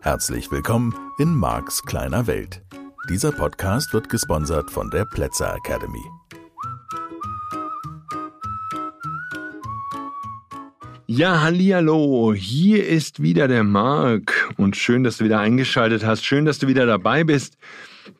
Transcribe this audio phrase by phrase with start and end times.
[0.00, 2.62] Herzlich willkommen in Marks kleiner Welt.
[3.08, 6.04] Dieser Podcast wird gesponsert von der Plätzer Academy.
[11.06, 16.44] Ja, hallihallo, hier ist wieder der Marc und schön, dass du wieder eingeschaltet hast, schön,
[16.44, 17.58] dass du wieder dabei bist.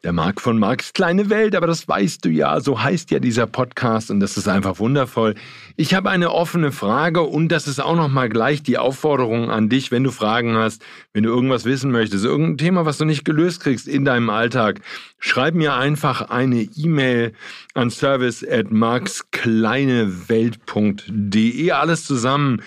[0.05, 3.47] Der Marc von Marks kleine Welt, aber das weißt du ja, so heißt ja dieser
[3.47, 5.35] Podcast und das ist einfach wundervoll.
[5.77, 9.91] Ich habe eine offene Frage und das ist auch nochmal gleich die Aufforderung an dich,
[9.91, 13.63] wenn du Fragen hast, wenn du irgendwas wissen möchtest, irgendein Thema, was du nicht gelöst
[13.63, 14.83] kriegst in deinem Alltag,
[15.19, 17.33] schreib mir einfach eine E-Mail
[17.73, 22.61] an service at markskleinewelt.de, alles zusammen.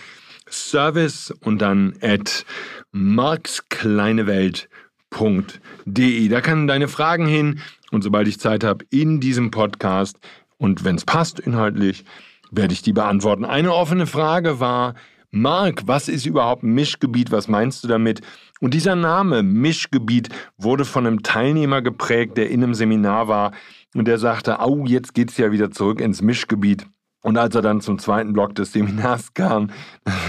[0.50, 2.46] Service und dann at
[5.12, 6.28] markskleinewelt.de.
[6.30, 7.60] Da kann deine Fragen hin
[7.92, 10.18] und sobald ich Zeit habe in diesem Podcast
[10.58, 12.04] und wenn es passt inhaltlich,
[12.52, 13.46] werde ich die beantworten.
[13.46, 14.96] Eine offene Frage war,
[15.30, 17.32] Mark, was ist überhaupt ein Mischgebiet?
[17.32, 18.22] Was meinst du damit?
[18.62, 23.52] Und dieser Name Mischgebiet wurde von einem Teilnehmer geprägt, der in einem Seminar war
[23.94, 26.88] und der sagte, au, jetzt geht's ja wieder zurück ins Mischgebiet.
[27.28, 29.70] Und als er dann zum zweiten Block des Seminars kam,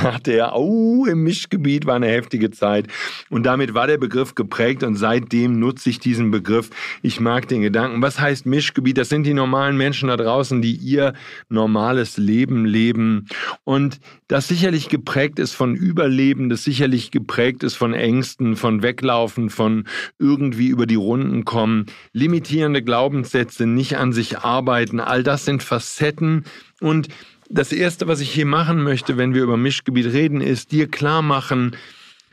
[0.03, 2.89] dachte er, oh, im Mischgebiet war eine heftige Zeit.
[3.31, 6.71] Und damit war der Begriff geprägt und seitdem nutze ich diesen Begriff.
[7.03, 8.03] Ich mag den Gedanken.
[8.03, 8.99] Was heißt Mischgebiet?
[8.99, 11.15] Das sind die normalen Menschen da draußen, die ihr
[11.49, 13.29] normales Leben leben
[13.63, 19.49] und das sicherlich geprägt ist von Überleben, das sicherlich geprägt ist von Ängsten, von Weglaufen,
[19.49, 19.85] von
[20.19, 25.01] irgendwie über die Runden kommen, limitierende Glaubenssätze, nicht an sich arbeiten.
[25.01, 26.45] All das sind Facetten,
[26.81, 27.09] und
[27.51, 31.23] das Erste, was ich hier machen möchte, wenn wir über Mischgebiet reden, ist dir klar
[31.23, 31.77] machen,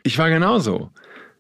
[0.03, 0.91] ich war genauso.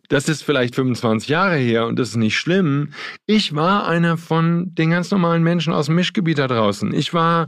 [0.09, 2.91] Das ist vielleicht 25 Jahre her und das ist nicht schlimm.
[3.25, 6.93] Ich war einer von den ganz normalen Menschen aus dem Mischgebiet da draußen.
[6.93, 7.47] Ich war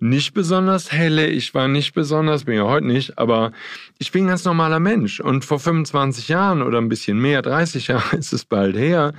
[0.00, 3.52] nicht besonders helle, ich war nicht besonders, bin ja heute nicht, aber
[3.98, 5.20] ich bin ein ganz normaler Mensch.
[5.20, 9.12] Und vor 25 Jahren oder ein bisschen mehr, 30 Jahre ist es bald her,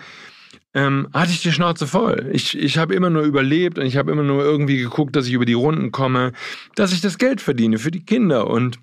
[0.76, 2.30] ähm, hatte ich die Schnauze voll.
[2.34, 5.34] Ich, ich habe immer nur überlebt und ich habe immer nur irgendwie geguckt, dass ich
[5.34, 6.34] über die Runden komme,
[6.76, 8.78] dass ich das Geld verdiene für die Kinder und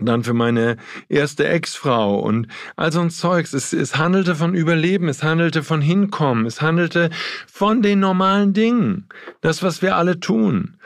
[0.00, 0.76] dann für meine
[1.08, 2.46] erste Ex-Frau und
[2.76, 3.52] all so ein Zeugs.
[3.52, 7.10] Es, es handelte von Überleben, es handelte von Hinkommen, es handelte
[7.52, 9.08] von den normalen Dingen.
[9.40, 10.76] Das, was wir alle tun.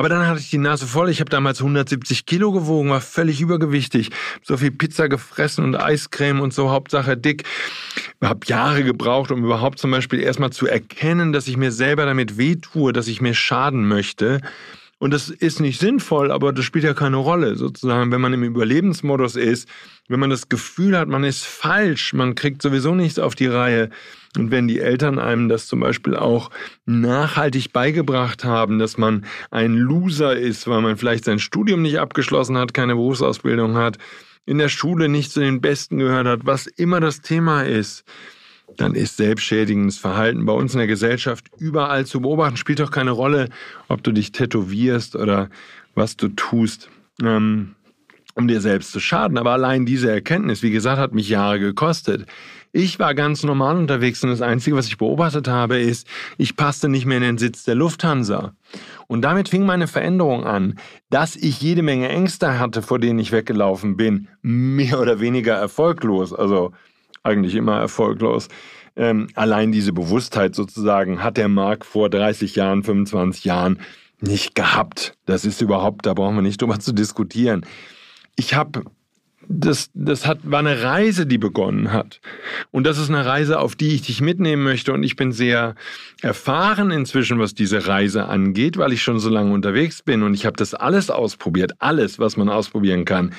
[0.00, 1.10] Aber dann hatte ich die Nase voll.
[1.10, 4.08] Ich habe damals 170 Kilo gewogen, war völlig übergewichtig.
[4.42, 7.44] So viel Pizza gefressen und Eiscreme und so, Hauptsache dick.
[8.22, 12.38] Habe Jahre gebraucht, um überhaupt zum Beispiel erstmal zu erkennen, dass ich mir selber damit
[12.38, 14.40] wehtue, dass ich mir schaden möchte.
[15.00, 17.56] Und das ist nicht sinnvoll, aber das spielt ja keine Rolle.
[17.56, 19.66] Sozusagen, wenn man im Überlebensmodus ist,
[20.08, 23.88] wenn man das Gefühl hat, man ist falsch, man kriegt sowieso nichts auf die Reihe.
[24.36, 26.50] Und wenn die Eltern einem das zum Beispiel auch
[26.84, 32.58] nachhaltig beigebracht haben, dass man ein Loser ist, weil man vielleicht sein Studium nicht abgeschlossen
[32.58, 33.96] hat, keine Berufsausbildung hat,
[34.44, 38.04] in der Schule nicht zu den Besten gehört hat, was immer das Thema ist,
[38.76, 42.56] dann ist selbstschädigendes Verhalten bei uns in der Gesellschaft überall zu beobachten.
[42.56, 43.48] Spielt doch keine Rolle,
[43.88, 45.48] ob du dich tätowierst oder
[45.94, 46.88] was du tust,
[47.22, 47.74] ähm,
[48.34, 49.38] um dir selbst zu schaden.
[49.38, 52.26] Aber allein diese Erkenntnis, wie gesagt, hat mich Jahre gekostet.
[52.72, 56.06] Ich war ganz normal unterwegs und das Einzige, was ich beobachtet habe, ist,
[56.38, 58.54] ich passte nicht mehr in den Sitz der Lufthansa.
[59.08, 60.78] Und damit fing meine Veränderung an,
[61.10, 66.32] dass ich jede Menge Ängste hatte, vor denen ich weggelaufen bin, mehr oder weniger erfolglos.
[66.32, 66.72] Also
[67.22, 68.48] eigentlich immer erfolglos.
[68.96, 73.80] Ähm, allein diese Bewusstheit sozusagen hat der Markt vor 30 Jahren, 25 Jahren
[74.20, 75.14] nicht gehabt.
[75.26, 77.64] Das ist überhaupt, da brauchen wir nicht drüber zu diskutieren.
[78.36, 78.84] Ich habe
[79.52, 82.20] das, das hat, war eine Reise, die begonnen hat.
[82.70, 84.92] Und das ist eine Reise, auf die ich dich mitnehmen möchte.
[84.92, 85.74] Und ich bin sehr
[86.22, 90.22] erfahren inzwischen, was diese Reise angeht, weil ich schon so lange unterwegs bin.
[90.22, 91.72] Und ich habe das alles ausprobiert.
[91.80, 93.34] Alles, was man ausprobieren kann.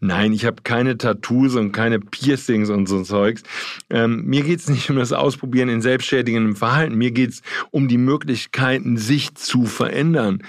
[0.00, 3.42] Nein, ich habe keine Tattoos und keine Piercings und so Zeugs.
[3.90, 6.96] Ähm, mir geht es nicht um das Ausprobieren in selbstschädigendem Verhalten.
[6.96, 10.42] Mir geht es um die Möglichkeiten, sich zu verändern.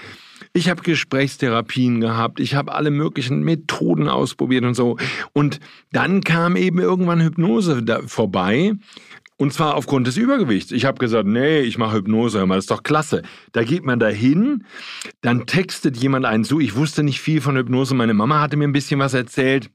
[0.52, 4.96] Ich habe Gesprächstherapien gehabt, ich habe alle möglichen Methoden ausprobiert und so.
[5.34, 5.60] Und
[5.92, 8.72] dann kam eben irgendwann Hypnose vorbei.
[9.38, 10.72] Und zwar aufgrund des Übergewichts.
[10.72, 13.22] Ich habe gesagt, nee, ich mache Hypnose, hör mal, das ist doch klasse.
[13.52, 14.64] Da geht man da hin,
[15.20, 16.58] dann textet jemand einen zu.
[16.58, 17.94] Ich wusste nicht viel von Hypnose.
[17.94, 19.70] Meine Mama hatte mir ein bisschen was erzählt.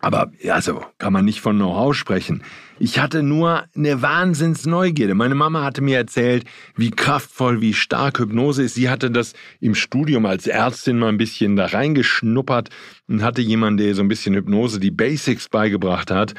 [0.00, 2.42] Aber also kann man nicht von Know-how sprechen.
[2.78, 5.14] Ich hatte nur eine Wahnsinnsneugierde.
[5.14, 6.44] Meine Mama hatte mir erzählt,
[6.76, 8.74] wie kraftvoll, wie stark Hypnose ist.
[8.74, 12.68] Sie hatte das im Studium als Ärztin mal ein bisschen da reingeschnuppert
[13.08, 16.34] und hatte jemanden, der so ein bisschen Hypnose, die Basics beigebracht hat.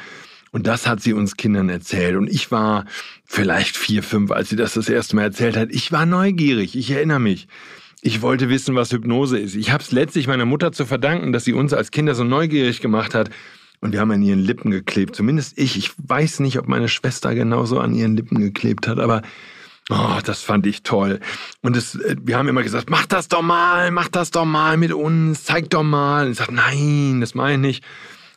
[0.52, 2.16] Und das hat sie uns Kindern erzählt.
[2.16, 2.84] Und ich war
[3.24, 5.70] vielleicht vier, fünf, als sie das das erste Mal erzählt hat.
[5.70, 7.48] Ich war neugierig, ich erinnere mich.
[8.02, 9.56] Ich wollte wissen, was Hypnose ist.
[9.56, 12.80] Ich habe es letztlich meiner Mutter zu verdanken, dass sie uns als Kinder so neugierig
[12.80, 13.30] gemacht hat.
[13.80, 15.16] Und wir haben an ihren Lippen geklebt.
[15.16, 15.76] Zumindest ich.
[15.76, 19.22] Ich weiß nicht, ob meine Schwester genauso an ihren Lippen geklebt hat, aber
[19.88, 21.20] Oh, das fand ich toll.
[21.62, 24.76] Und es, äh, wir haben immer gesagt, mach das doch mal, mach das doch mal
[24.76, 26.26] mit uns, zeig doch mal.
[26.26, 27.84] Und ich sagte, nein, das meine ich nicht.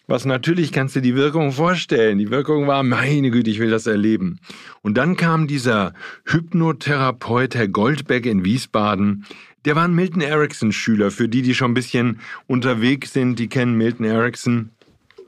[0.10, 2.18] Was natürlich kannst du die Wirkung vorstellen.
[2.18, 4.40] Die Wirkung war, meine Güte, ich will das erleben.
[4.82, 5.94] Und dann kam dieser
[6.26, 9.26] Hypnotherapeut, Herr Goldbeck in Wiesbaden.
[9.66, 11.12] Der war ein Milton Erickson-Schüler.
[11.12, 14.72] Für die, die schon ein bisschen unterwegs sind, die kennen Milton Erickson.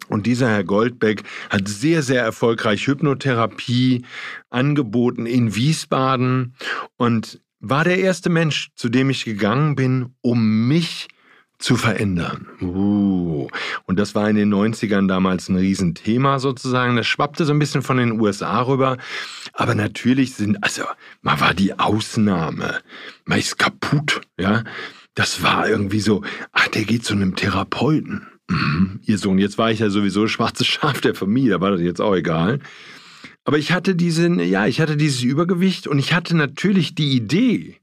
[0.07, 4.03] Und dieser Herr Goldbeck hat sehr, sehr erfolgreich Hypnotherapie
[4.49, 6.55] angeboten in Wiesbaden
[6.97, 11.20] und war der erste Mensch, zu dem ich gegangen bin, um mich zu
[11.75, 12.47] verändern.
[12.61, 13.47] Uh.
[13.85, 16.95] Und das war in den 90ern damals ein Riesenthema sozusagen.
[16.95, 18.97] Das schwappte so ein bisschen von den USA rüber.
[19.53, 20.83] Aber natürlich sind, also,
[21.21, 22.79] man war die Ausnahme.
[23.25, 24.63] Man ist kaputt, ja.
[25.13, 28.27] Das war irgendwie so, ach, der geht zu einem Therapeuten.
[28.49, 29.37] Mhm, ihr Sohn.
[29.37, 32.59] Jetzt war ich ja sowieso schwarzes Schaf der Familie, da war das jetzt auch egal.
[33.43, 37.80] Aber ich hatte diesen, ja, ich hatte dieses Übergewicht und ich hatte natürlich die Idee,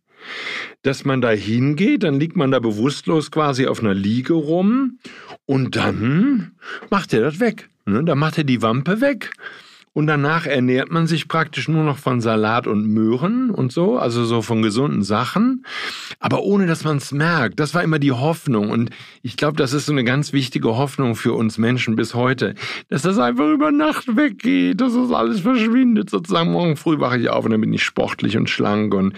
[0.83, 4.99] dass man da hingeht, dann liegt man da bewusstlos quasi auf einer Liege rum
[5.47, 6.53] und dann
[6.91, 7.69] macht er das weg.
[7.87, 8.05] Ne?
[8.05, 9.33] Dann macht er die Wampe weg
[9.99, 14.25] und danach ernährt man sich praktisch nur noch von Salat und Möhren und so, also
[14.25, 15.65] so von gesunden Sachen,
[16.21, 17.59] aber ohne dass man es merkt.
[17.59, 18.91] Das war immer die Hoffnung und
[19.23, 22.55] ich glaube, das ist so eine ganz wichtige Hoffnung für uns Menschen bis heute,
[22.89, 26.11] dass das einfach über Nacht weggeht, dass das alles verschwindet.
[26.11, 29.15] Sozusagen morgen früh wache ich auf und dann bin ich sportlich und schlank und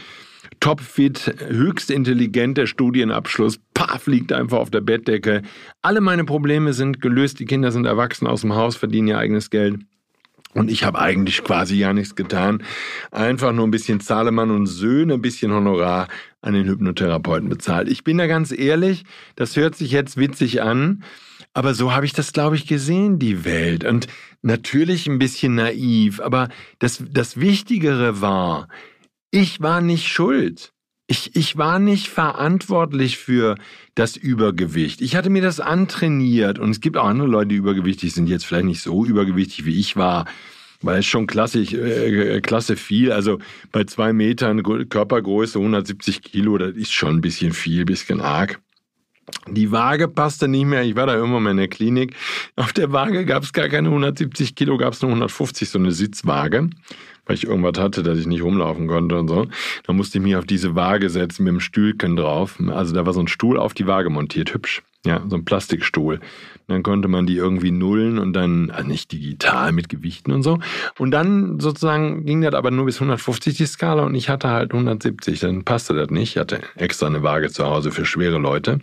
[0.61, 5.43] topfit, höchst intelligent, der Studienabschluss, paf, liegt einfach auf der Bettdecke.
[5.83, 9.51] Alle meine Probleme sind gelöst, die Kinder sind erwachsen aus dem Haus, verdienen ihr eigenes
[9.51, 9.81] Geld.
[10.53, 12.62] Und ich habe eigentlich quasi ja nichts getan.
[13.12, 16.09] Einfach nur ein bisschen Zahlemann und Söhne, ein bisschen Honorar
[16.43, 17.89] an den Hypnotherapeuten bezahlt.
[17.89, 19.05] Ich bin da ganz ehrlich,
[19.37, 21.05] das hört sich jetzt witzig an,
[21.53, 23.85] aber so habe ich das, glaube ich, gesehen, die Welt.
[23.85, 24.09] Und
[24.43, 26.49] natürlich ein bisschen naiv, aber
[26.81, 28.69] das, das Wichtigere war,
[29.31, 30.73] ich war nicht schuld.
[31.06, 33.56] Ich, ich war nicht verantwortlich für
[33.97, 35.00] das Übergewicht.
[35.00, 38.47] Ich hatte mir das antrainiert und es gibt auch andere Leute, die übergewichtig sind, jetzt
[38.47, 40.27] vielleicht nicht so übergewichtig wie ich war,
[40.82, 43.11] weil es schon klassisch, äh, klasse viel.
[43.11, 43.41] Also
[43.73, 48.61] bei zwei Metern Körpergröße 170 Kilo, das ist schon ein bisschen viel, bisschen arg.
[49.49, 50.83] Die Waage passte nicht mehr.
[50.83, 52.15] Ich war da irgendwann mal in der Klinik.
[52.57, 55.93] Auf der Waage gab es gar keine 170 Kilo, gab es nur 150, so eine
[55.93, 56.69] Sitzwaage
[57.31, 59.47] weil ich irgendwas hatte, dass ich nicht rumlaufen konnte und so.
[59.87, 62.59] Da musste ich mich auf diese Waage setzen mit dem Stühlchen drauf.
[62.71, 64.83] Also da war so ein Stuhl auf die Waage montiert, hübsch.
[65.07, 66.19] Ja, so ein Plastikstuhl.
[66.67, 70.59] Dann konnte man die irgendwie nullen und dann, also nicht digital mit Gewichten und so.
[70.99, 74.73] Und dann sozusagen ging das aber nur bis 150 die Skala und ich hatte halt
[74.73, 75.39] 170.
[75.39, 76.33] Dann passte das nicht.
[76.33, 78.81] Ich hatte extra eine Waage zu Hause für schwere Leute.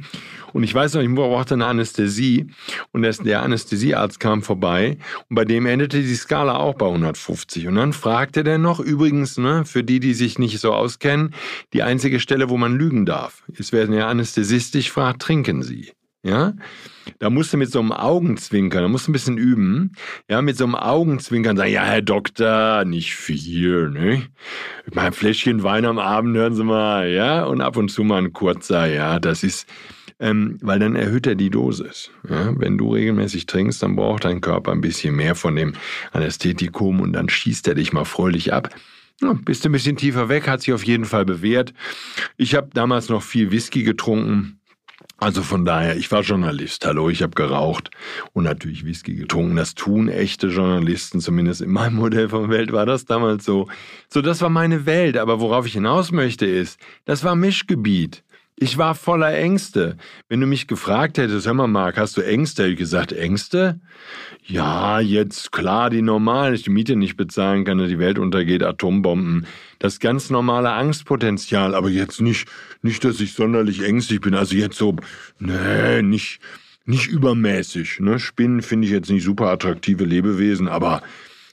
[0.57, 2.48] Und ich weiß noch, ich brauchte eine Anästhesie
[2.92, 4.98] und der Anästhesiearzt kam vorbei
[5.30, 7.68] und bei dem endete die Skala auch bei 150.
[7.68, 11.36] Und dann fragte der noch, übrigens, ne, für die, die sich nicht so auskennen,
[11.74, 15.92] die einzige Stelle, wo man lügen darf, ist, wenn der Anästhesist dich fragt, trinken Sie.
[16.24, 16.54] Ja,
[17.19, 19.92] da musst du mit so einem Augenzwinkern, da musst du ein bisschen üben,
[20.27, 24.24] ja, mit so einem Augenzwinkern sagen, ja, Herr Doktor, nicht viel, ne?
[24.92, 28.33] Mein Fläschchen Wein am Abend, hören Sie mal, ja, und ab und zu mal ein
[28.33, 29.68] kurzer, ja, das ist,
[30.19, 32.09] ähm, weil dann erhöht er die Dosis.
[32.29, 32.53] Ja?
[32.57, 35.74] Wenn du regelmäßig trinkst, dann braucht dein Körper ein bisschen mehr von dem
[36.12, 38.69] Anästhetikum und dann schießt er dich mal fröhlich ab.
[39.21, 41.74] Ja, bist du ein bisschen tiefer weg, hat sich auf jeden Fall bewährt.
[42.38, 44.59] Ich habe damals noch viel Whisky getrunken.
[45.19, 47.89] Also von daher, ich war Journalist, hallo, ich habe geraucht
[48.33, 49.55] und natürlich Whisky getrunken.
[49.55, 53.67] Das tun echte Journalisten, zumindest in meinem Modell von Welt war das damals so.
[54.09, 58.24] So, das war meine Welt, aber worauf ich hinaus möchte ist, das war Mischgebiet.
[58.59, 59.97] Ich war voller Ängste.
[60.29, 62.63] Wenn du mich gefragt hättest, hör mal, Marc, hast du Ängste?
[62.63, 63.79] Hätte ich gesagt, Ängste?
[64.47, 69.45] Ja, jetzt klar, die normalen, ich die Miete nicht bezahlen kann, die Welt untergeht, Atombomben.
[69.77, 72.47] Das ganz normale Angstpotenzial, aber jetzt nicht,
[72.81, 74.33] nicht, dass ich sonderlich ängstlich bin.
[74.33, 74.95] Also jetzt so,
[75.37, 76.39] nee, nicht,
[76.83, 77.99] nicht übermäßig.
[77.99, 78.17] Ne?
[78.17, 81.03] Spinnen finde ich jetzt nicht super attraktive Lebewesen, aber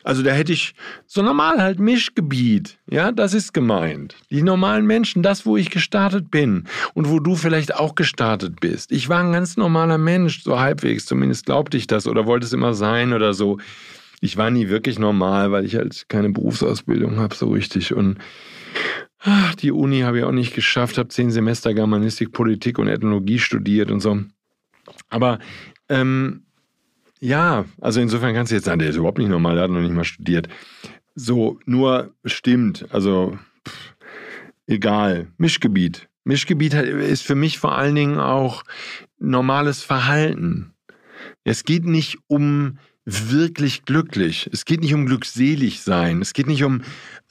[0.05, 0.75] also da hätte ich
[1.07, 2.79] so normal halt Mischgebiet.
[2.89, 4.17] Ja, das ist gemeint.
[4.31, 8.93] Die normalen Menschen, das, wo ich gestartet bin und wo du vielleicht auch gestartet bist.
[8.93, 12.53] Ich war ein ganz normaler Mensch, so halbwegs, zumindest glaubte ich das oder wollte es
[12.53, 13.59] immer sein oder so.
[14.21, 17.95] Ich war nie wirklich normal, weil ich halt keine Berufsausbildung habe, so richtig.
[17.95, 18.19] Und
[19.21, 23.39] ach, die Uni habe ich auch nicht geschafft, habe zehn Semester Germanistik, Politik und Ethnologie
[23.39, 24.21] studiert und so.
[25.09, 25.39] Aber
[25.89, 26.44] ähm,
[27.21, 29.81] Ja, also insofern kannst du jetzt sagen, der ist überhaupt nicht normal, der hat noch
[29.81, 30.49] nicht mal studiert.
[31.15, 33.95] So, nur stimmt, also pff,
[34.67, 36.09] egal, Mischgebiet.
[36.25, 38.65] Mischgebiet ist für mich vor allen Dingen auch
[39.19, 40.73] normales Verhalten.
[41.45, 44.49] Es geht nicht um wirklich glücklich.
[44.53, 46.23] Es geht nicht um glückselig sein.
[46.23, 46.83] Es geht nicht um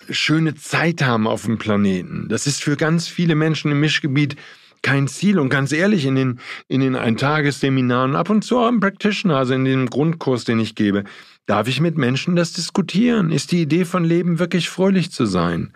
[0.09, 2.27] schöne Zeit haben auf dem Planeten.
[2.29, 4.35] Das ist für ganz viele Menschen im Mischgebiet
[4.83, 5.39] kein Ziel.
[5.39, 9.55] Und ganz ehrlich, in den, in den Eintagesseminaren, ab und zu auch im Practitioner, also
[9.55, 11.03] in dem Grundkurs, den ich gebe,
[11.45, 13.31] darf ich mit Menschen das diskutieren.
[13.31, 15.73] Ist die Idee von Leben wirklich fröhlich zu sein?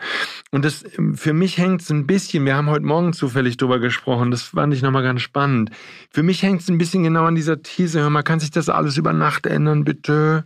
[0.51, 4.31] Und das, für mich hängt es ein bisschen, wir haben heute Morgen zufällig drüber gesprochen,
[4.31, 5.71] das fand ich nochmal ganz spannend.
[6.09, 8.69] Für mich hängt es ein bisschen genau an dieser These, hör mal, kann sich das
[8.69, 10.45] alles über Nacht ändern, bitte?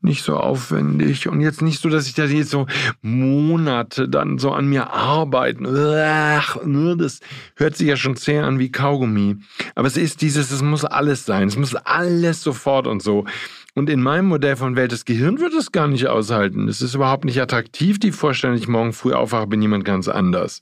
[0.00, 2.66] Nicht so aufwendig und jetzt nicht so, dass ich da jetzt so
[3.02, 5.64] Monate dann so an mir arbeiten.
[5.64, 7.20] Ne, das
[7.56, 9.36] hört sich ja schon sehr an wie Kaugummi.
[9.74, 13.24] Aber es ist dieses, es muss alles sein, es muss alles sofort und so.
[13.74, 16.68] Und in meinem Modell von Welt, das Gehirn wird es gar nicht aushalten.
[16.68, 20.60] Es ist überhaupt nicht attraktiv, die Vorstellung, ich morgen früh aufwache, bin jemand ganz anders.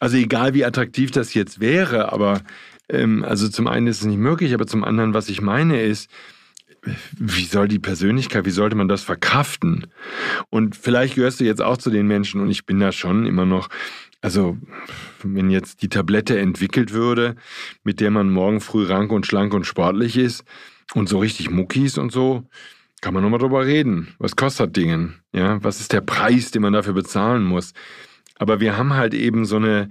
[0.00, 2.42] Also egal wie attraktiv das jetzt wäre, aber
[2.88, 6.10] ähm, also zum einen ist es nicht möglich, aber zum anderen, was ich meine ist,
[7.18, 9.86] wie soll die Persönlichkeit, wie sollte man das verkraften?
[10.50, 13.46] Und vielleicht gehörst du jetzt auch zu den Menschen und ich bin da schon immer
[13.46, 13.68] noch,
[14.20, 14.56] also
[15.22, 17.36] wenn jetzt die Tablette entwickelt würde,
[17.84, 20.44] mit der man morgen früh rank und schlank und sportlich ist
[20.94, 22.44] und so richtig Muckis und so,
[23.00, 24.14] kann man nochmal drüber reden.
[24.18, 25.14] Was kostet Dingen?
[25.32, 27.72] Ja, was ist der Preis, den man dafür bezahlen muss?
[28.38, 29.90] Aber wir haben halt eben so eine,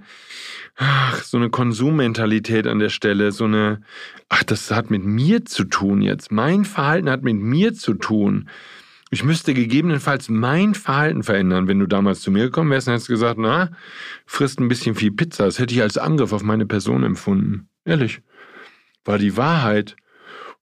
[0.76, 3.82] ach, so eine Konsummentalität an der Stelle, so eine,
[4.28, 6.32] ach, das hat mit mir zu tun jetzt.
[6.32, 8.48] Mein Verhalten hat mit mir zu tun.
[9.10, 11.66] Ich müsste gegebenenfalls mein Verhalten verändern.
[11.66, 13.70] Wenn du damals zu mir gekommen wärst, dann hättest du gesagt, na,
[14.26, 15.46] frisst ein bisschen viel Pizza.
[15.46, 17.68] Das hätte ich als Angriff auf meine Person empfunden.
[17.84, 18.20] Ehrlich.
[19.04, 19.96] War die Wahrheit.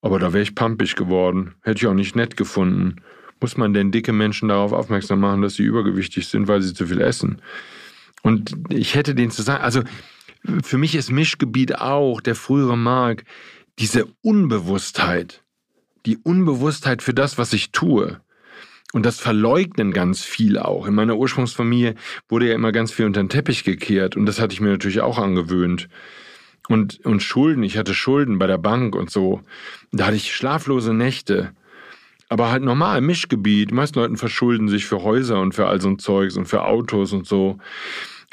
[0.01, 1.57] Aber da wäre ich pampig geworden.
[1.63, 2.97] Hätte ich auch nicht nett gefunden.
[3.41, 6.87] Muss man denn dicke Menschen darauf aufmerksam machen, dass sie übergewichtig sind, weil sie zu
[6.87, 7.43] viel essen?
[8.23, 9.83] Und ich hätte den zu sagen, also
[10.63, 13.25] für mich ist Mischgebiet auch der frühere Mark
[13.79, 15.43] diese Unbewusstheit,
[16.07, 18.21] die Unbewusstheit für das, was ich tue.
[18.93, 20.87] Und das verleugnen ganz viel auch.
[20.87, 21.97] In meiner Ursprungsfamilie
[22.29, 25.01] wurde ja immer ganz viel unter den Teppich gekehrt und das hatte ich mir natürlich
[25.01, 25.89] auch angewöhnt.
[26.69, 29.43] Und, und Schulden, ich hatte Schulden bei der Bank und so.
[29.93, 31.53] Da hatte ich schlaflose Nächte.
[32.29, 33.71] Aber halt normal, Mischgebiet.
[33.71, 36.65] Die meisten Leute verschulden sich für Häuser und für all so ein Zeugs und für
[36.65, 37.59] Autos und so.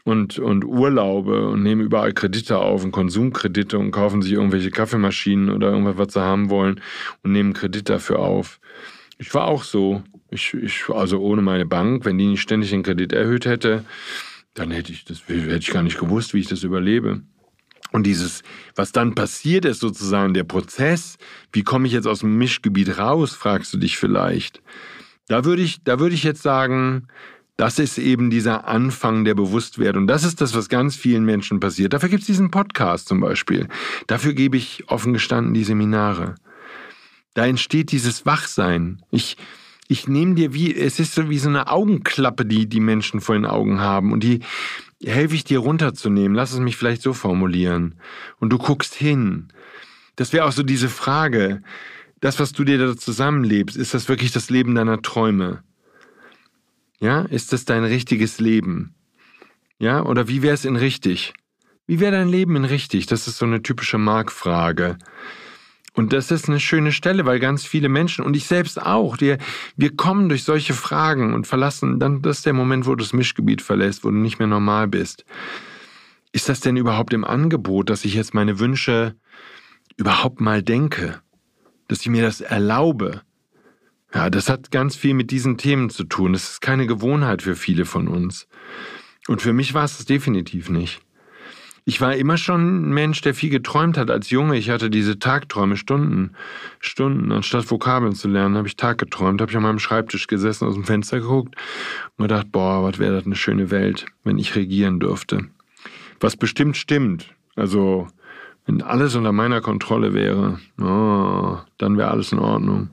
[0.06, 5.50] Und, und Urlaube und nehmen überall Kredite auf und Konsumkredite und kaufen sich irgendwelche Kaffeemaschinen
[5.50, 6.82] oder irgendwas, was sie haben wollen
[7.24, 8.60] und nehmen Kredit dafür auf.
[9.18, 10.04] Ich war auch so.
[10.30, 13.86] Ich, ich, also ohne meine Bank, wenn die nicht ständig den Kredit erhöht hätte,
[14.56, 17.22] dann hätte ich das, hätte ich gar nicht gewusst, wie ich das überlebe.
[17.94, 18.42] Und dieses,
[18.76, 21.18] was dann passiert ist, sozusagen der Prozess,
[21.52, 24.62] wie komme ich jetzt aus dem Mischgebiet raus, fragst du dich vielleicht.
[25.28, 27.08] Da würde ich, da würde ich jetzt sagen,
[27.56, 30.08] das ist eben dieser Anfang der Bewusstwerdung.
[30.08, 31.94] Das ist das, was ganz vielen Menschen passiert.
[31.94, 33.68] Dafür gibt es diesen Podcast zum Beispiel.
[34.08, 36.34] Dafür gebe ich offen gestanden die Seminare.
[37.36, 39.04] Da entsteht dieses Wachsein.
[39.12, 39.38] Ich,
[39.88, 43.36] ich nehme dir wie, es ist so wie so eine Augenklappe, die die Menschen vor
[43.36, 44.12] den Augen haben.
[44.12, 44.40] Und die,
[45.06, 46.36] helfe ich dir runterzunehmen.
[46.36, 47.96] Lass es mich vielleicht so formulieren.
[48.40, 49.50] Und du guckst hin.
[50.16, 51.62] Das wäre auch so diese Frage.
[52.20, 55.64] Das, was du dir da zusammenlebst, ist das wirklich das Leben deiner Träume?
[57.00, 58.96] Ja, ist das dein richtiges Leben?
[59.78, 61.34] Ja, oder wie wäre es in richtig?
[61.86, 63.08] Wie wäre dein Leben in richtig?
[63.08, 64.98] Das ist so eine typische Markfrage.
[65.94, 69.38] Und das ist eine schöne Stelle, weil ganz viele Menschen und ich selbst auch, wir,
[69.78, 73.14] wir kommen durch solche Fragen und verlassen, dann das ist der Moment, wo du das
[73.14, 75.24] Mischgebiet verlässt, wo du nicht mehr normal bist.
[76.32, 79.16] Ist das denn überhaupt im Angebot, dass ich jetzt meine Wünsche
[79.96, 81.22] überhaupt mal denke?
[81.88, 83.22] Dass ich mir das erlaube?
[84.14, 86.34] Ja, das hat ganz viel mit diesen Themen zu tun.
[86.34, 88.48] Das ist keine Gewohnheit für viele von uns.
[89.28, 91.02] Und für mich war es das definitiv nicht.
[91.86, 94.58] Ich war immer schon ein Mensch, der viel geträumt hat als Junge.
[94.58, 96.32] Ich hatte diese Tagträume, Stunden,
[96.80, 97.32] Stunden.
[97.32, 100.76] Anstatt Vokabeln zu lernen, habe ich Tag geträumt, habe ich an meinem Schreibtisch gesessen, aus
[100.76, 101.56] dem Fenster geguckt
[102.18, 105.48] und gedacht, boah, was wäre das eine schöne Welt, wenn ich regieren dürfte.
[106.22, 107.34] Was bestimmt stimmt.
[107.56, 108.08] Also,
[108.66, 112.90] wenn alles unter meiner Kontrolle wäre, oh, dann wäre alles in Ordnung.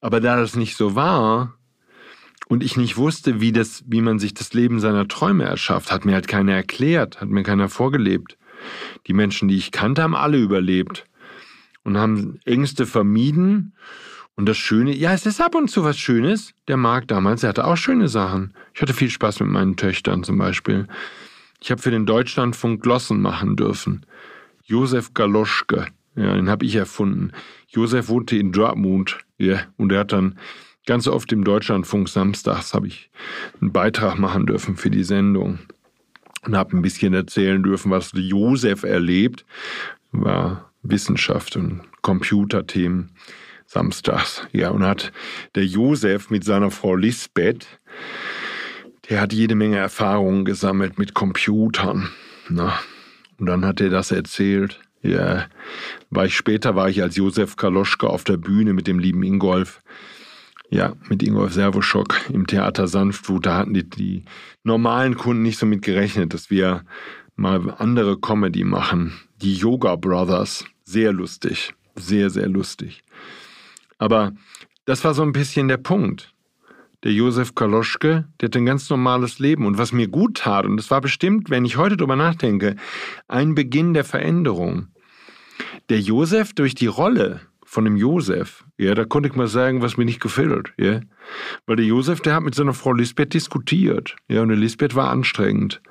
[0.00, 1.55] Aber da das nicht so war,
[2.48, 6.04] und ich nicht wusste, wie, das, wie man sich das Leben seiner Träume erschafft, hat
[6.04, 8.38] mir halt keiner erklärt, hat mir keiner vorgelebt.
[9.06, 11.04] Die Menschen, die ich kannte, haben alle überlebt
[11.82, 13.74] und haben Ängste vermieden.
[14.36, 16.52] Und das Schöne, ja, es ist ab und zu was Schönes.
[16.68, 18.52] Der Marc damals, er hatte auch schöne Sachen.
[18.74, 20.86] Ich hatte viel Spaß mit meinen Töchtern zum Beispiel.
[21.60, 24.04] Ich habe für den Deutschlandfunk Glossen machen dürfen.
[24.64, 25.86] Josef Galoschke
[26.16, 27.32] Ja, den habe ich erfunden.
[27.68, 29.18] Josef wohnte in Dortmund.
[29.38, 30.38] Ja, und er hat dann
[30.86, 33.10] ganz oft im Deutschlandfunk samstags habe ich
[33.60, 35.58] einen Beitrag machen dürfen für die Sendung
[36.44, 39.44] und habe ein bisschen erzählen dürfen, was Josef erlebt.
[40.12, 43.10] War Wissenschaft und Computerthemen
[43.66, 44.46] samstags.
[44.52, 45.12] Ja, und hat
[45.56, 47.66] der Josef mit seiner Frau Lisbeth,
[49.08, 52.10] der hat jede Menge Erfahrungen gesammelt mit Computern.
[52.48, 52.78] Na,
[53.38, 54.80] und dann hat er das erzählt.
[55.02, 55.46] Ja,
[56.10, 59.80] war ich später war ich als Josef Kaloschka auf der Bühne mit dem lieben Ingolf.
[60.70, 63.46] Ja, mit Ingolf Servoschock im Theater Sanftwut.
[63.46, 64.24] Da hatten die, die
[64.64, 66.84] normalen Kunden nicht so mit gerechnet, dass wir
[67.36, 69.12] mal andere Comedy machen.
[69.40, 70.64] Die Yoga Brothers.
[70.84, 71.74] Sehr lustig.
[71.94, 73.02] Sehr, sehr lustig.
[73.98, 74.32] Aber
[74.86, 76.32] das war so ein bisschen der Punkt.
[77.04, 79.66] Der Josef Kaloschke, der hat ein ganz normales Leben.
[79.66, 82.74] Und was mir gut tat, und das war bestimmt, wenn ich heute drüber nachdenke,
[83.28, 84.88] ein Beginn der Veränderung.
[85.88, 87.40] Der Josef durch die Rolle
[87.76, 91.00] von dem Josef, ja, da konnte ich mal sagen, was mir nicht gefällt, ja.
[91.66, 95.10] Weil der Josef, der hat mit seiner Frau Lisbeth diskutiert, ja, und der Lisbeth war
[95.10, 95.82] anstrengend.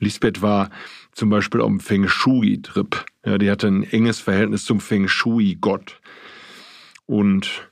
[0.00, 0.68] Lisbeth war
[1.12, 5.98] zum Beispiel auf dem Feng Shui-Trip, ja, die hatte ein enges Verhältnis zum Feng Shui-Gott.
[7.06, 7.70] Und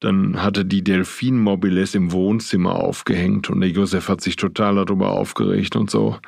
[0.00, 5.76] dann hatte die Delfin-Mobiles im Wohnzimmer aufgehängt und der Josef hat sich total darüber aufgeregt
[5.76, 6.18] und so.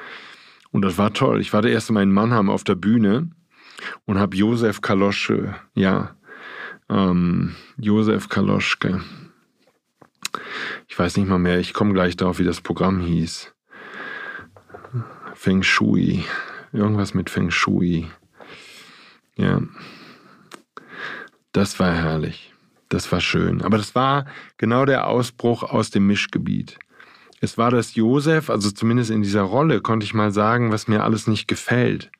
[0.71, 1.41] Und das war toll.
[1.41, 3.31] Ich war der erste Mal in Mannheim auf der Bühne
[4.05, 6.15] und habe Josef Kaloschke, ja,
[6.89, 9.03] ähm, Josef Kaloschke.
[10.89, 13.53] Ich weiß nicht mal mehr, ich komme gleich darauf, wie das Programm hieß.
[15.35, 16.25] Feng Shui.
[16.73, 18.09] Irgendwas mit Feng Shui.
[19.37, 19.61] Ja.
[21.53, 22.53] Das war herrlich.
[22.89, 23.63] Das war schön.
[23.63, 24.27] Aber das war
[24.57, 26.79] genau der Ausbruch aus dem Mischgebiet.
[27.41, 31.05] Es war das Josef, also zumindest in dieser Rolle konnte ich mal sagen, was mir
[31.05, 32.11] alles nicht gefällt.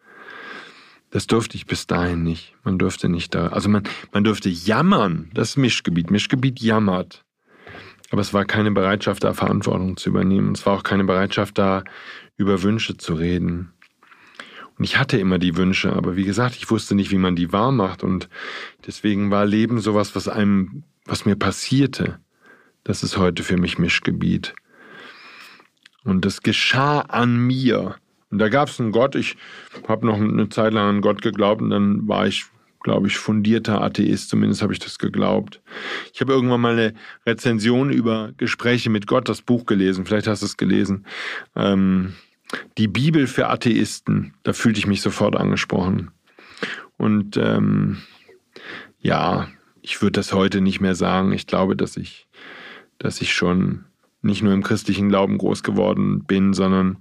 [1.15, 2.57] Das durfte ich bis dahin nicht.
[2.65, 5.31] Man durfte nicht da, also man, man durfte jammern.
[5.33, 6.11] Das Mischgebiet.
[6.11, 7.25] Mischgebiet jammert.
[8.11, 10.57] Aber es war keine Bereitschaft da, Verantwortung zu übernehmen.
[10.57, 11.85] Es war auch keine Bereitschaft da,
[12.37, 13.73] über Wünsche zu reden.
[14.77, 17.53] Und ich hatte immer die Wünsche, aber wie gesagt, ich wusste nicht, wie man die
[17.53, 18.03] wahr macht.
[18.03, 18.29] Und
[18.85, 22.19] deswegen war Leben sowas, was einem, was mir passierte.
[22.83, 24.53] Das ist heute für mich Mischgebiet.
[26.03, 27.95] Und das geschah an mir.
[28.35, 29.15] Und da gab es einen Gott.
[29.15, 29.37] Ich
[29.87, 32.47] habe noch eine Zeit lang an Gott geglaubt und dann war ich,
[32.83, 34.29] glaube ich, fundierter Atheist.
[34.29, 35.63] Zumindest habe ich das geglaubt.
[36.13, 36.95] Ich habe irgendwann mal eine
[37.25, 40.05] Rezension über Gespräche mit Gott, das Buch gelesen.
[40.05, 41.07] Vielleicht hast du es gelesen.
[41.55, 42.15] Ähm,
[42.77, 46.11] die Bibel für Atheisten, da fühlte ich mich sofort angesprochen.
[46.97, 47.99] Und ähm,
[48.99, 49.47] ja,
[49.81, 51.31] ich würde das heute nicht mehr sagen.
[51.31, 52.27] Ich glaube, dass ich,
[52.99, 53.85] dass ich schon
[54.23, 56.97] nicht nur im christlichen Glauben groß geworden bin, sondern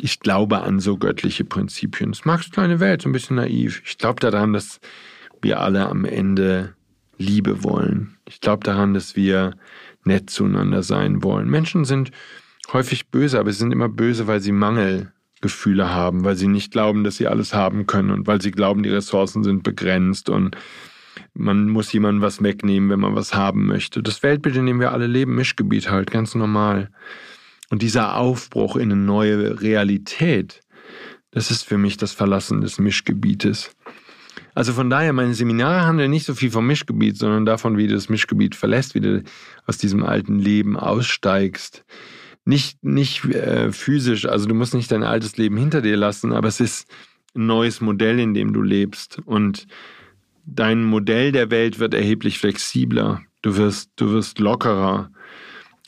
[0.00, 2.10] ich glaube an so göttliche Prinzipien.
[2.10, 3.82] Es mag kleine Welt, so ein bisschen naiv.
[3.84, 4.80] Ich glaube daran, dass
[5.40, 6.74] wir alle am Ende
[7.18, 8.16] Liebe wollen.
[8.28, 9.54] Ich glaube daran, dass wir
[10.04, 11.48] nett zueinander sein wollen.
[11.48, 12.10] Menschen sind
[12.72, 17.04] häufig böse, aber sie sind immer böse, weil sie Mangelgefühle haben, weil sie nicht glauben,
[17.04, 20.56] dass sie alles haben können und weil sie glauben, die Ressourcen sind begrenzt und
[21.34, 24.02] man muss jemandem was wegnehmen, wenn man was haben möchte.
[24.02, 26.90] Das Weltbild, in dem wir alle leben, Mischgebiet halt, ganz normal.
[27.70, 30.60] Und dieser Aufbruch in eine neue Realität,
[31.30, 33.74] das ist für mich das Verlassen des Mischgebietes.
[34.54, 37.94] Also von daher, meine Seminare handeln nicht so viel vom Mischgebiet, sondern davon, wie du
[37.94, 39.24] das Mischgebiet verlässt, wie du
[39.66, 41.84] aus diesem alten Leben aussteigst,
[42.44, 46.48] nicht, nicht äh, physisch, also du musst nicht dein altes Leben hinter dir lassen, aber
[46.48, 46.88] es ist
[47.34, 49.18] ein neues Modell, in dem du lebst.
[49.24, 49.66] Und
[50.44, 53.22] dein Modell der Welt wird erheblich flexibler.
[53.42, 55.10] Du wirst, du wirst lockerer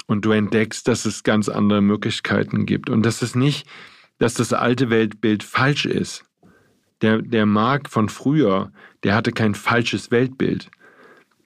[0.06, 2.90] und du entdeckst, dass es ganz andere Möglichkeiten gibt.
[2.90, 3.66] Und das ist nicht,
[4.18, 6.24] dass das alte Weltbild falsch ist.
[7.02, 10.70] Der, der Mark von früher, der hatte kein falsches Weltbild,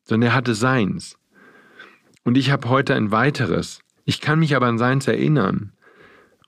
[0.05, 1.19] sondern er hatte seins.
[2.23, 3.81] Und ich habe heute ein weiteres.
[4.05, 5.73] Ich kann mich aber an seins erinnern.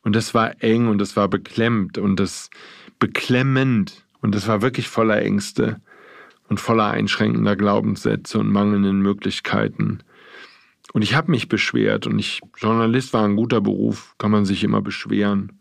[0.03, 2.51] Und das war eng und das war beklemmt und das
[2.99, 5.81] beklemmend und das war wirklich voller Ängste
[6.49, 10.01] und voller einschränkender Glaubenssätze und mangelnden Möglichkeiten.
[10.93, 14.65] Und ich habe mich beschwert und ich, Journalist war ein guter Beruf, kann man sich
[14.65, 15.53] immer beschweren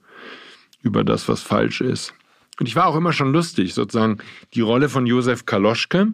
[0.82, 2.14] über das, was falsch ist.
[2.60, 4.18] Und ich war auch immer schon lustig, sozusagen
[4.54, 6.14] die Rolle von Josef Kaloschke.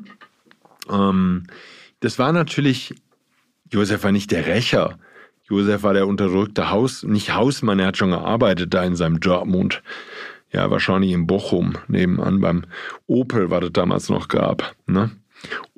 [0.90, 1.44] Ähm,
[2.00, 2.94] das war natürlich,
[3.72, 5.00] Josef war nicht der Rächer,
[5.50, 9.82] Josef war der unterdrückte Haus, nicht Hausmann, er hat schon gearbeitet da in seinem Dortmund.
[10.52, 12.66] Ja, wahrscheinlich in Bochum, nebenan beim
[13.06, 14.76] Opel, was es damals noch gab.
[14.86, 15.12] Ne?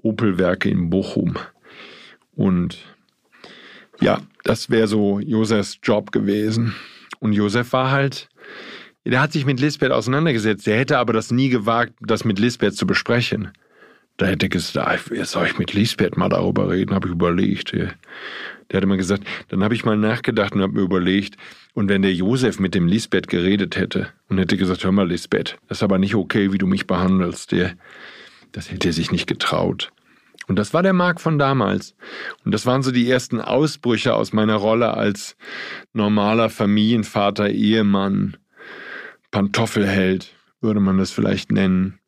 [0.01, 1.35] Opel-Werke in Bochum.
[2.35, 2.77] Und
[4.01, 6.75] ja, das wäre so Josefs Job gewesen.
[7.19, 8.29] Und Josef war halt,
[9.05, 10.67] der hat sich mit Lisbeth auseinandergesetzt.
[10.67, 13.51] Der hätte aber das nie gewagt, das mit Lisbeth zu besprechen.
[14.17, 17.71] Da hätte er gesagt, soll ich mit Lisbeth mal darüber reden, habe ich überlegt.
[17.71, 17.95] Der
[18.73, 21.37] hat immer gesagt, dann habe ich mal nachgedacht und habe mir überlegt,
[21.73, 25.57] und wenn der Josef mit dem Lisbeth geredet hätte und hätte gesagt, hör mal Lisbeth,
[25.69, 27.73] das ist aber nicht okay, wie du mich behandelst, der,
[28.51, 29.91] das hätte er sich nicht getraut.
[30.49, 31.95] Und das war der Marc von damals.
[32.43, 35.37] Und das waren so die ersten Ausbrüche aus meiner Rolle als
[35.93, 38.35] normaler Familienvater, Ehemann,
[39.29, 41.99] Pantoffelheld, würde man das vielleicht nennen.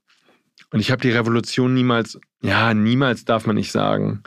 [0.71, 4.23] Und ich habe die Revolution niemals, ja, niemals darf man nicht sagen.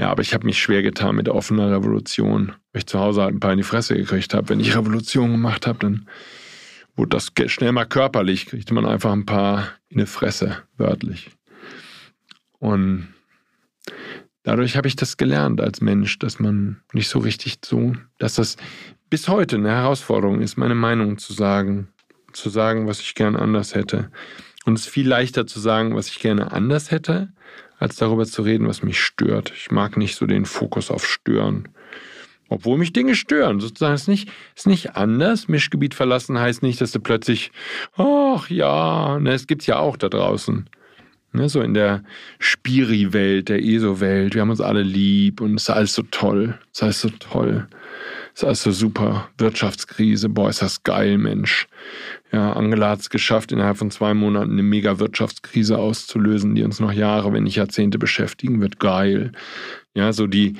[0.00, 3.36] Ja, aber ich habe mich schwer getan mit offener Revolution, weil ich zu Hause halt
[3.36, 4.48] ein paar in die Fresse gekriegt habe.
[4.48, 6.08] Wenn ich Revolution gemacht habe, dann
[6.96, 11.30] wurde das schnell mal körperlich, kriegte man einfach ein paar in die Fresse, wörtlich.
[12.58, 13.11] Und
[14.42, 18.56] dadurch habe ich das gelernt als Mensch, dass man nicht so richtig so, dass das
[19.10, 21.88] bis heute eine Herausforderung ist, meine Meinung zu sagen,
[22.32, 24.10] zu sagen, was ich gern anders hätte.
[24.64, 27.32] Und es ist viel leichter zu sagen, was ich gerne anders hätte,
[27.78, 29.52] als darüber zu reden, was mich stört.
[29.54, 31.68] Ich mag nicht so den Fokus auf Stören.
[32.48, 33.60] Obwohl mich Dinge stören.
[33.60, 35.48] Sozusagen ist nicht, ist nicht anders.
[35.48, 37.50] Mischgebiet verlassen heißt nicht, dass du plötzlich,
[37.96, 40.68] ach ja, ne, es ja auch da draußen.
[41.34, 42.02] Ne, so in der
[42.38, 44.34] Spiri-Welt, der ESO-Welt.
[44.34, 46.58] Wir haben uns alle lieb und es ist alles so toll.
[46.72, 47.68] Es ist alles so toll.
[48.34, 49.30] Es ist alles so super.
[49.38, 51.68] Wirtschaftskrise, boah, ist das geil, Mensch.
[52.32, 56.92] Ja, Angela hat es geschafft, innerhalb von zwei Monaten eine Mega-Wirtschaftskrise auszulösen, die uns noch
[56.92, 58.78] Jahre, wenn nicht Jahrzehnte beschäftigen wird.
[58.78, 59.32] Geil.
[59.94, 60.58] Ja, so die,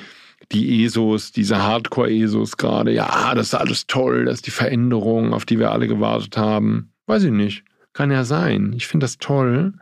[0.53, 2.93] die ESOs, diese Hardcore-ESOs gerade.
[2.93, 4.25] Ja, das ist alles toll.
[4.25, 6.93] Das ist die Veränderung, auf die wir alle gewartet haben.
[7.07, 7.63] Weiß ich nicht.
[7.93, 8.73] Kann ja sein.
[8.75, 9.75] Ich finde das toll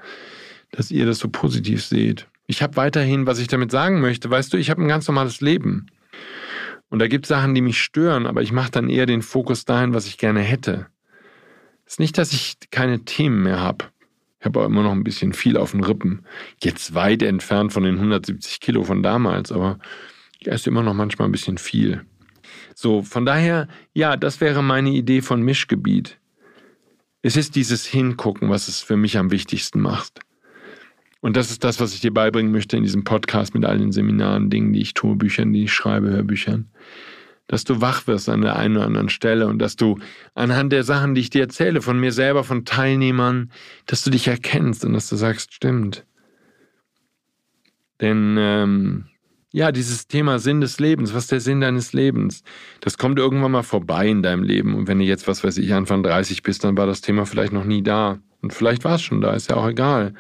[0.71, 2.27] dass ihr das so positiv seht.
[2.47, 5.41] Ich habe weiterhin, was ich damit sagen möchte, weißt du, ich habe ein ganz normales
[5.41, 5.87] Leben.
[6.89, 9.65] Und da gibt es Sachen, die mich stören, aber ich mache dann eher den Fokus
[9.65, 10.87] dahin, was ich gerne hätte.
[11.87, 13.87] Es ist nicht, dass ich keine Themen mehr habe.
[14.41, 16.25] Ich habe auch immer noch ein bisschen viel auf den Rippen.
[16.63, 19.79] Jetzt weit entfernt von den 170 Kilo von damals, aber
[20.41, 22.05] ich esse immer noch manchmal ein bisschen viel.
[22.75, 26.19] So, von daher, ja, das wäre meine Idee von Mischgebiet.
[27.23, 30.21] Es ist dieses Hingucken, was es für mich am wichtigsten macht.
[31.21, 33.93] Und das ist das, was ich dir beibringen möchte in diesem Podcast mit all den
[33.93, 36.71] Seminaren, Dingen, die ich tue, Büchern, die ich schreibe, Hörbüchern.
[37.47, 39.99] Dass du wach wirst an der einen oder anderen Stelle und dass du
[40.35, 43.51] anhand der Sachen, die ich dir erzähle, von mir selber, von Teilnehmern,
[43.87, 46.07] dass du dich erkennst und dass du sagst, stimmt.
[48.01, 49.05] Denn ähm,
[49.53, 52.45] ja, dieses Thema Sinn des Lebens, was ist der Sinn deines Lebens?
[52.81, 54.75] Das kommt irgendwann mal vorbei in deinem Leben.
[54.75, 57.53] Und wenn du jetzt, was weiß ich, Anfang 30 bist, dann war das Thema vielleicht
[57.53, 58.21] noch nie da.
[58.43, 60.15] Und vielleicht war es schon da, ist ja auch egal.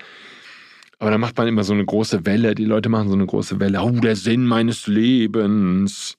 [1.00, 2.54] Aber da macht man immer so eine große Welle.
[2.54, 3.80] Die Leute machen so eine große Welle.
[3.80, 6.18] Oh, der Sinn meines Lebens.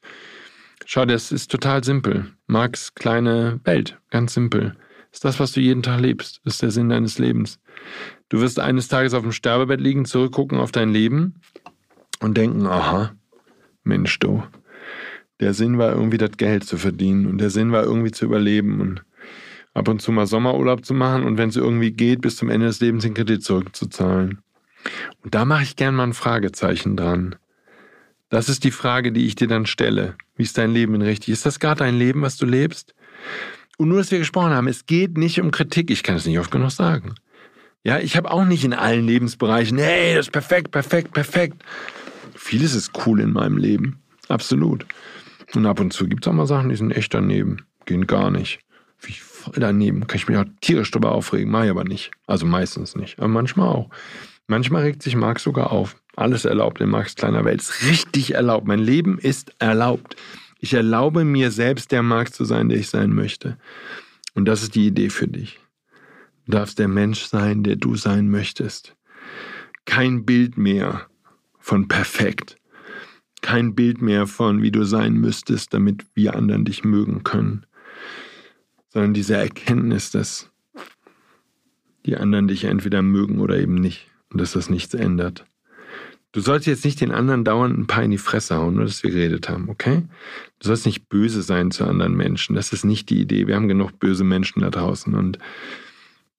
[0.88, 2.34] Schau, das ist total simpel.
[2.48, 4.76] Marx kleine Welt, ganz simpel.
[5.12, 6.42] Ist das, was du jeden Tag lebst.
[6.46, 7.60] Ist der Sinn deines Lebens.
[8.30, 11.36] Du wirst eines Tages auf dem Sterbebett liegen, zurückgucken auf dein Leben
[12.20, 13.12] und denken, aha,
[13.84, 14.42] Mensch, du.
[15.40, 18.82] Der Sinn war irgendwie das Geld zu verdienen und der Sinn war irgendwie zu überleben
[18.82, 19.04] und
[19.76, 22.66] ab und zu mal Sommerurlaub zu machen und wenn es irgendwie geht, bis zum Ende
[22.66, 24.40] des Lebens den Kredit zurückzuzahlen.
[25.24, 27.36] Und da mache ich gern mal ein Fragezeichen dran.
[28.30, 30.16] Das ist die Frage, die ich dir dann stelle.
[30.36, 31.30] Wie ist dein Leben in richtig?
[31.30, 32.96] Ist das gerade dein Leben, was du lebst?
[33.78, 35.92] Und nur, dass wir gesprochen haben, es geht nicht um Kritik.
[35.92, 37.16] Ich kann es nicht oft genug sagen.
[37.84, 41.64] Ja, ich habe auch nicht in allen Lebensbereichen, hey, das ist perfekt, perfekt, perfekt.
[42.36, 44.02] Vieles ist cool in meinem Leben.
[44.28, 44.86] Absolut.
[45.54, 47.66] Und ab und zu gibt es auch mal Sachen, die sind echt daneben.
[47.86, 48.60] Gehen gar nicht.
[49.02, 50.06] Wie voll daneben.
[50.08, 51.52] Kann ich mich auch tierisch drüber aufregen.
[51.52, 52.12] Mache ich aber nicht.
[52.28, 53.18] Also meistens nicht.
[53.20, 53.90] Aber manchmal auch.
[54.52, 55.96] Manchmal regt sich Marx sogar auf.
[56.18, 57.62] Alles erlaubt in Marx kleiner Welt.
[57.62, 58.68] Ist richtig erlaubt.
[58.68, 60.18] Mein Leben ist erlaubt.
[60.60, 63.58] Ich erlaube mir selbst, der Marx zu sein, der ich sein möchte.
[64.34, 65.62] Und das ist die Idee für dich.
[66.46, 68.98] Du darfst der Mensch sein, der du sein möchtest.
[69.86, 71.08] Kein Bild mehr
[71.58, 72.58] von perfekt.
[73.42, 77.66] Kein Bild mehr von, wie du sein müsstest, damit wir anderen dich mögen können.
[78.90, 80.52] Sondern diese Erkenntnis, dass
[82.06, 85.46] die anderen dich entweder mögen oder eben nicht und dass das nichts ändert.
[86.34, 89.04] Du sollst jetzt nicht den anderen dauernd ein paar in die Fresse hauen, nur dass
[89.04, 90.04] wir geredet haben, okay?
[90.60, 92.56] Du sollst nicht böse sein zu anderen Menschen.
[92.56, 93.48] Das ist nicht die Idee.
[93.48, 95.40] Wir haben genug böse Menschen da draußen und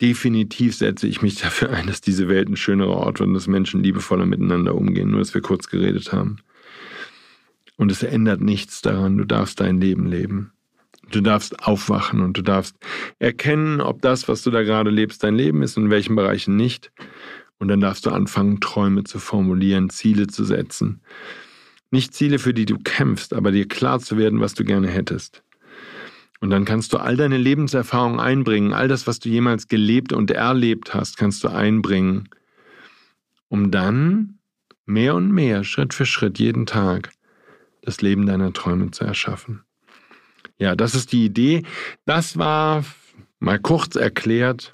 [0.01, 3.47] definitiv setze ich mich dafür ein, dass diese Welt ein schönerer Ort wird und dass
[3.47, 6.39] Menschen liebevoller miteinander umgehen, nur dass wir kurz geredet haben.
[7.77, 9.19] Und es ändert nichts daran.
[9.19, 10.53] Du darfst dein Leben leben.
[11.11, 12.77] Du darfst aufwachen und du darfst
[13.19, 16.57] erkennen, ob das, was du da gerade lebst, dein Leben ist und in welchen Bereichen
[16.57, 16.93] nicht.
[17.63, 21.01] Und dann darfst du anfangen, Träume zu formulieren, Ziele zu setzen.
[21.93, 25.45] Nicht Ziele, für die du kämpfst, aber dir klar zu werden, was du gerne hättest.
[26.41, 30.33] Und dann kannst du all deine Lebenserfahrung einbringen, all das, was du jemals gelebt und
[30.33, 32.31] erlebt hast, kannst du einbringen
[33.47, 34.41] um dann
[34.85, 37.13] mehr und mehr, Schritt für Schritt, jeden Tag,
[37.83, 39.63] das Leben deiner Träume zu erschaffen.
[40.59, 41.63] Ja, das ist die Idee.
[42.07, 42.85] Das war
[43.39, 44.73] mal kurz erklärt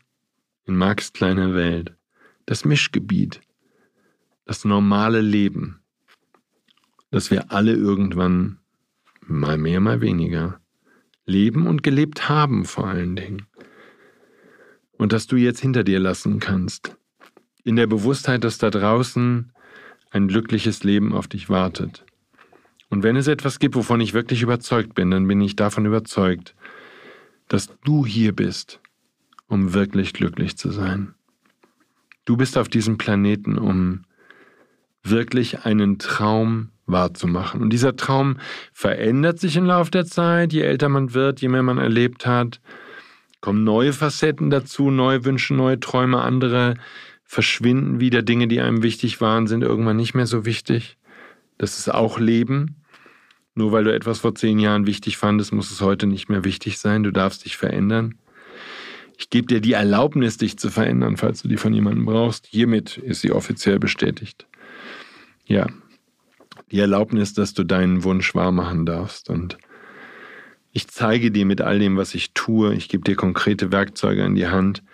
[0.65, 1.98] in Marx kleiner Welt.
[2.49, 3.43] Das Mischgebiet.
[4.47, 5.81] Das normale Leben.
[7.11, 8.57] Das wir alle irgendwann
[9.21, 10.59] mal mehr, mal weniger
[11.27, 13.47] leben und gelebt haben vor allen Dingen.
[14.97, 16.97] Und dass du jetzt hinter dir lassen kannst.
[17.65, 19.53] In der Bewusstheit, dass da draußen
[20.11, 22.07] ein glückliches Leben auf dich wartet.
[22.89, 26.55] Und wenn es etwas gibt, wovon ich wirklich überzeugt bin, dann bin ich davon überzeugt,
[27.49, 28.81] dass du hier bist,
[29.49, 31.15] um wirklich glücklich zu sein.
[32.29, 34.03] Du bist auf diesem Planeten, um
[35.03, 37.63] wirklich einen Traum wahrzumachen.
[37.63, 38.37] Und dieser Traum
[38.75, 42.61] verändert sich im Laufe der Zeit, je älter man wird, je mehr man erlebt hat,
[43.41, 46.75] kommen neue Facetten dazu, neue Wünsche, neue Träume, andere
[47.25, 50.99] verschwinden wieder, Dinge, die einem wichtig waren, sind irgendwann nicht mehr so wichtig.
[51.57, 52.85] Das ist auch Leben.
[53.55, 56.79] Nur weil du etwas vor zehn Jahren wichtig fandest, muss es heute nicht mehr wichtig
[56.79, 57.05] sein.
[57.05, 58.17] Du darfst dich verändern.
[59.19, 62.47] Ich gebe dir die Erlaubnis, dich zu verändern, falls du die von jemandem brauchst.
[62.47, 64.47] Hiermit ist sie offiziell bestätigt.
[65.45, 65.67] Ja,
[66.71, 69.29] die Erlaubnis, dass du deinen Wunsch wahrmachen darfst.
[69.29, 69.59] Und
[70.71, 74.37] ich zeige dir mit all dem, was ich tue, ich gebe dir konkrete Werkzeuge an
[74.37, 74.85] die Hand,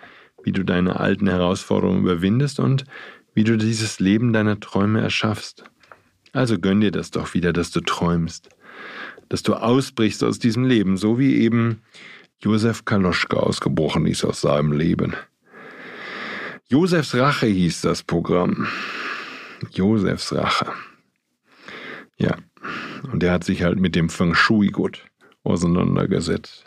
[0.43, 2.85] wie du deine alten Herausforderungen überwindest und
[3.35, 5.65] wie du dieses Leben deiner Träume erschaffst.
[6.33, 8.49] Also gönn dir das doch wieder, dass du träumst,
[9.29, 11.81] dass du ausbrichst aus diesem Leben, so wie eben
[12.39, 15.13] Josef Kaloschka ausgebrochen ist aus seinem Leben.
[16.67, 18.67] Josefs Rache hieß das Programm.
[19.71, 20.71] Josefs Rache.
[22.17, 22.37] Ja,
[23.11, 25.05] und er hat sich halt mit dem Feng Shui gut
[25.43, 26.65] auseinandergesetzt.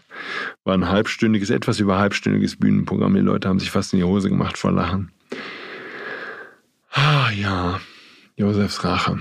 [0.64, 3.14] War ein halbstündiges, etwas über halbstündiges Bühnenprogramm.
[3.14, 5.12] Die Leute haben sich fast in die Hose gemacht vor Lachen.
[6.92, 7.80] Ah ja,
[8.36, 9.18] Josefs Rache.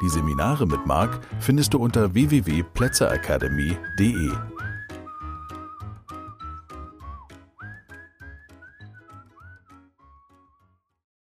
[0.00, 4.30] Die Seminare mit Marc findest du unter www.plätzeracademy.de.